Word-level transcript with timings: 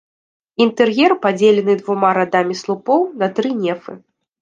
Інтэр'ер 0.65 1.11
падзелены 1.27 1.77
двума 1.83 2.11
радамі 2.21 2.59
слупоў 2.65 3.01
на 3.23 3.33
тры 3.37 3.49
нефы. 3.63 3.93